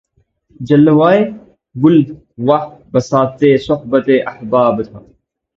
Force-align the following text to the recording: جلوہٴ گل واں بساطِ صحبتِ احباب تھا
جلوہٴ 0.59 1.19
گل 1.75 1.97
واں 2.45 2.63
بساطِ 2.91 3.39
صحبتِ 3.65 4.07
احباب 4.31 4.75
تھا 4.87 4.99